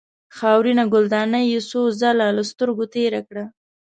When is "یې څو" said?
1.53-1.81